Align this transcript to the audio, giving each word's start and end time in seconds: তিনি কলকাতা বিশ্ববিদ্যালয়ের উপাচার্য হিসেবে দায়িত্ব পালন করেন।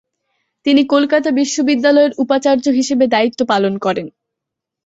তিনি 0.65 0.81
কলকাতা 0.87 1.29
বিশ্ববিদ্যালয়ের 1.31 2.13
উপাচার্য 2.17 2.65
হিসেবে 2.69 3.05
দায়িত্ব 3.07 3.39
পালন 3.45 3.73
করেন। 3.77 4.07